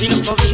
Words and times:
Feeling 0.00 0.22
for 0.24 0.49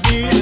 mí. 0.00 0.35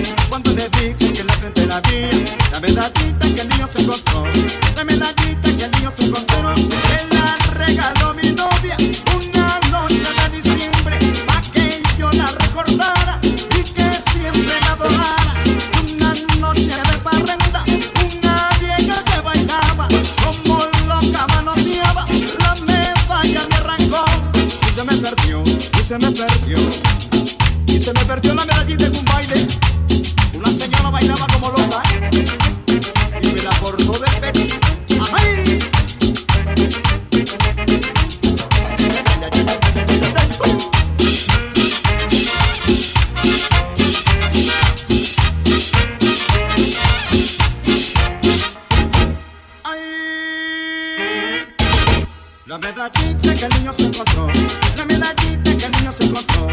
La 52.55 52.59
medallita 52.59 53.35
que 53.35 53.47
el 53.47 53.55
niño 53.59 53.73
se 53.73 53.87
encontró, 53.87 54.29
la 54.77 54.85
medallita 54.85 55.57
que 55.57 55.65
el 55.65 55.73
niño 55.73 55.91
se 55.91 56.05
encontró, 56.05 56.47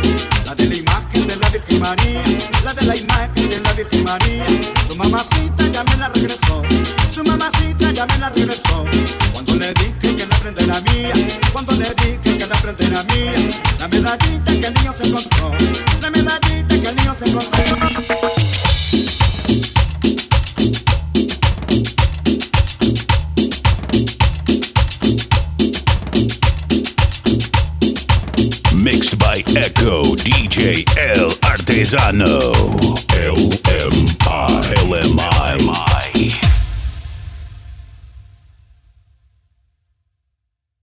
la 0.47 0.55
de 0.55 0.65
la 0.67 0.75
imagen 0.75 1.27
de 1.27 1.35
la 1.35 1.49
Virgen 1.49 1.79
María, 1.79 2.23
la 2.65 2.73
de 2.73 2.85
la 2.87 2.95
imagen 2.95 3.49
de 3.49 3.59
la 3.59 3.73
Virgen 3.73 4.03
María. 4.05 4.45
Su 4.89 4.95
mamacita 4.95 5.67
ya 5.67 5.83
me 5.83 5.97
la 5.97 6.09
regresó, 6.09 6.63
su 7.11 7.23
mamacita 7.23 7.91
ya 7.91 8.07
me 8.07 8.17
la 8.17 8.29
regresó. 8.29 8.83
Cuando 9.31 9.53
le 9.57 9.73
dije 9.75 10.15
que 10.15 10.25
la 10.25 10.37
prenda 10.37 10.63
era 10.63 10.81
mía, 10.81 11.13
cuando 11.53 11.71
le 11.73 11.93
dije 11.93 12.35
que 12.35 12.47
la 12.47 12.55
prenda 12.55 12.83
era 12.83 13.03
mía, 13.03 13.33
la 13.77 13.87
medallita 13.87 14.51
que 14.59 14.67
el 14.67 14.73
niño 14.73 14.93
se 14.97 15.07
encontró. 15.07 15.40
artesano. 31.61 32.25
É 33.13 33.29
Eu 33.29 33.70